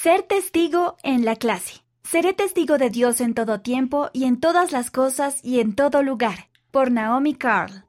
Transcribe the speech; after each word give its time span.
Ser 0.00 0.22
testigo 0.22 0.96
en 1.02 1.24
la 1.24 1.34
clase. 1.34 1.82
Seré 2.04 2.32
testigo 2.32 2.78
de 2.78 2.88
Dios 2.88 3.20
en 3.20 3.34
todo 3.34 3.62
tiempo 3.62 4.10
y 4.12 4.26
en 4.26 4.38
todas 4.38 4.70
las 4.70 4.92
cosas 4.92 5.44
y 5.44 5.58
en 5.58 5.74
todo 5.74 6.04
lugar. 6.04 6.50
Por 6.70 6.92
Naomi 6.92 7.34
Carl. 7.34 7.82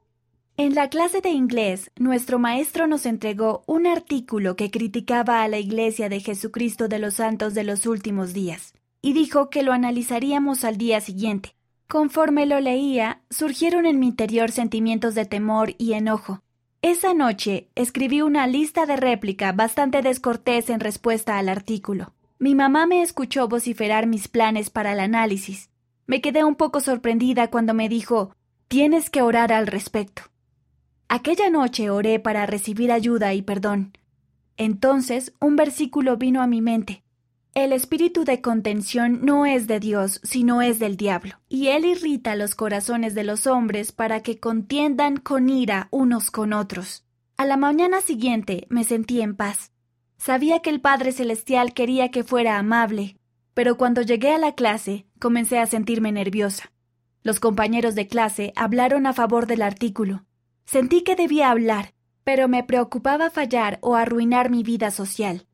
En 0.56 0.74
la 0.74 0.88
clase 0.88 1.20
de 1.20 1.28
inglés, 1.28 1.92
nuestro 1.96 2.40
maestro 2.40 2.88
nos 2.88 3.06
entregó 3.06 3.62
un 3.68 3.86
artículo 3.86 4.56
que 4.56 4.72
criticaba 4.72 5.44
a 5.44 5.46
la 5.48 5.58
Iglesia 5.58 6.08
de 6.08 6.18
Jesucristo 6.18 6.88
de 6.88 6.98
los 6.98 7.14
Santos 7.14 7.54
de 7.54 7.62
los 7.62 7.86
últimos 7.86 8.32
días, 8.32 8.74
y 9.00 9.12
dijo 9.12 9.48
que 9.48 9.62
lo 9.62 9.72
analizaríamos 9.72 10.64
al 10.64 10.78
día 10.78 11.00
siguiente. 11.00 11.54
Conforme 11.86 12.44
lo 12.44 12.58
leía, 12.58 13.22
surgieron 13.30 13.86
en 13.86 14.00
mi 14.00 14.08
interior 14.08 14.50
sentimientos 14.50 15.14
de 15.14 15.26
temor 15.26 15.76
y 15.78 15.92
enojo. 15.92 16.42
Esa 16.82 17.12
noche 17.12 17.68
escribí 17.74 18.22
una 18.22 18.46
lista 18.46 18.86
de 18.86 18.96
réplica 18.96 19.52
bastante 19.52 20.00
descortés 20.00 20.70
en 20.70 20.80
respuesta 20.80 21.36
al 21.36 21.50
artículo. 21.50 22.14
Mi 22.38 22.54
mamá 22.54 22.86
me 22.86 23.02
escuchó 23.02 23.48
vociferar 23.48 24.06
mis 24.06 24.28
planes 24.28 24.70
para 24.70 24.92
el 24.92 25.00
análisis. 25.00 25.68
Me 26.06 26.22
quedé 26.22 26.42
un 26.42 26.54
poco 26.54 26.80
sorprendida 26.80 27.50
cuando 27.50 27.74
me 27.74 27.90
dijo 27.90 28.34
Tienes 28.68 29.10
que 29.10 29.20
orar 29.20 29.52
al 29.52 29.66
respecto. 29.66 30.22
Aquella 31.06 31.50
noche 31.50 31.90
oré 31.90 32.18
para 32.18 32.46
recibir 32.46 32.92
ayuda 32.92 33.34
y 33.34 33.42
perdón. 33.42 33.92
Entonces 34.56 35.34
un 35.38 35.56
versículo 35.56 36.16
vino 36.16 36.40
a 36.40 36.46
mi 36.46 36.62
mente. 36.62 37.02
El 37.54 37.72
espíritu 37.72 38.24
de 38.24 38.40
contención 38.40 39.24
no 39.24 39.44
es 39.44 39.66
de 39.66 39.80
Dios, 39.80 40.20
sino 40.22 40.62
es 40.62 40.78
del 40.78 40.96
diablo, 40.96 41.40
y 41.48 41.68
él 41.68 41.84
irrita 41.84 42.36
los 42.36 42.54
corazones 42.54 43.14
de 43.14 43.24
los 43.24 43.46
hombres 43.46 43.90
para 43.90 44.22
que 44.22 44.38
contiendan 44.38 45.16
con 45.16 45.48
ira 45.48 45.88
unos 45.90 46.30
con 46.30 46.52
otros. 46.52 47.04
A 47.36 47.44
la 47.46 47.56
mañana 47.56 48.00
siguiente 48.00 48.66
me 48.70 48.84
sentí 48.84 49.20
en 49.20 49.34
paz. 49.34 49.72
Sabía 50.16 50.60
que 50.60 50.70
el 50.70 50.80
Padre 50.80 51.12
Celestial 51.12 51.74
quería 51.74 52.10
que 52.10 52.22
fuera 52.22 52.58
amable, 52.58 53.16
pero 53.54 53.76
cuando 53.76 54.02
llegué 54.02 54.32
a 54.32 54.38
la 54.38 54.54
clase 54.54 55.06
comencé 55.18 55.58
a 55.58 55.66
sentirme 55.66 56.12
nerviosa. 56.12 56.70
Los 57.22 57.40
compañeros 57.40 57.94
de 57.94 58.06
clase 58.06 58.52
hablaron 58.54 59.06
a 59.06 59.12
favor 59.12 59.46
del 59.46 59.62
artículo, 59.62 60.24
Sentí 60.70 61.02
que 61.02 61.16
debía 61.16 61.50
hablar, 61.50 61.94
pero 62.22 62.46
me 62.46 62.62
preocupaba 62.62 63.28
fallar 63.28 63.80
o 63.82 63.96
arruinar 63.96 64.50
mi 64.50 64.62
vida 64.62 64.92
social. 64.92 65.48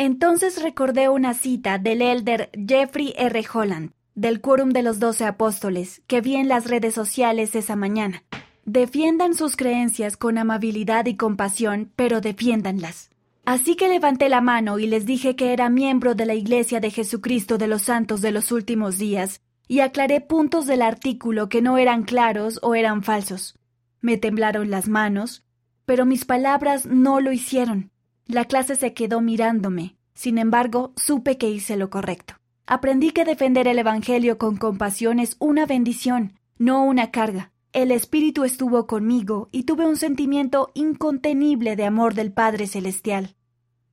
Entonces 0.00 0.62
recordé 0.62 1.08
una 1.08 1.34
cita 1.34 1.78
del 1.78 2.02
elder 2.02 2.50
Jeffrey 2.54 3.14
R. 3.18 3.44
Holland, 3.52 3.90
del 4.14 4.40
Quórum 4.40 4.70
de 4.70 4.84
los 4.84 5.00
Doce 5.00 5.24
Apóstoles, 5.24 6.02
que 6.06 6.20
vi 6.20 6.36
en 6.36 6.46
las 6.46 6.68
redes 6.68 6.94
sociales 6.94 7.56
esa 7.56 7.74
mañana. 7.74 8.22
Defiendan 8.64 9.34
sus 9.34 9.56
creencias 9.56 10.16
con 10.16 10.38
amabilidad 10.38 11.06
y 11.06 11.16
compasión, 11.16 11.90
pero 11.96 12.20
defiéndanlas. 12.20 13.10
Así 13.44 13.74
que 13.74 13.88
levanté 13.88 14.28
la 14.28 14.40
mano 14.40 14.78
y 14.78 14.86
les 14.86 15.04
dije 15.04 15.34
que 15.34 15.52
era 15.52 15.68
miembro 15.68 16.14
de 16.14 16.26
la 16.26 16.34
Iglesia 16.34 16.78
de 16.78 16.92
Jesucristo 16.92 17.58
de 17.58 17.66
los 17.66 17.82
Santos 17.82 18.20
de 18.20 18.30
los 18.30 18.52
Últimos 18.52 18.98
Días, 18.98 19.40
y 19.66 19.80
aclaré 19.80 20.20
puntos 20.20 20.68
del 20.68 20.82
artículo 20.82 21.48
que 21.48 21.60
no 21.60 21.76
eran 21.76 22.04
claros 22.04 22.60
o 22.62 22.76
eran 22.76 23.02
falsos. 23.02 23.58
Me 24.00 24.16
temblaron 24.16 24.70
las 24.70 24.86
manos, 24.86 25.42
pero 25.86 26.06
mis 26.06 26.24
palabras 26.24 26.86
no 26.86 27.20
lo 27.20 27.32
hicieron. 27.32 27.90
La 28.28 28.44
clase 28.44 28.76
se 28.76 28.92
quedó 28.92 29.22
mirándome. 29.22 29.96
Sin 30.12 30.36
embargo, 30.36 30.92
supe 30.96 31.38
que 31.38 31.48
hice 31.48 31.76
lo 31.76 31.88
correcto. 31.88 32.34
Aprendí 32.66 33.12
que 33.12 33.24
defender 33.24 33.66
el 33.66 33.78
Evangelio 33.78 34.36
con 34.36 34.58
compasión 34.58 35.18
es 35.18 35.36
una 35.38 35.64
bendición, 35.64 36.34
no 36.58 36.84
una 36.84 37.10
carga. 37.10 37.52
El 37.72 37.90
Espíritu 37.90 38.44
estuvo 38.44 38.86
conmigo 38.86 39.48
y 39.50 39.62
tuve 39.62 39.86
un 39.86 39.96
sentimiento 39.96 40.70
incontenible 40.74 41.74
de 41.74 41.84
amor 41.84 42.12
del 42.12 42.30
Padre 42.30 42.66
Celestial. 42.66 43.34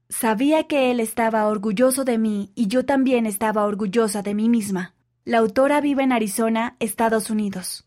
Sabía 0.09 0.65
que 0.65 0.91
Él 0.91 0.99
estaba 0.99 1.47
orgulloso 1.47 2.03
de 2.03 2.17
mí 2.17 2.51
y 2.55 2.67
yo 2.67 2.85
también 2.85 3.25
estaba 3.25 3.65
orgullosa 3.65 4.21
de 4.21 4.35
mí 4.35 4.49
misma. 4.49 4.95
La 5.23 5.37
autora 5.37 5.79
vive 5.79 6.03
en 6.03 6.11
Arizona, 6.11 6.75
Estados 6.79 7.29
Unidos. 7.29 7.83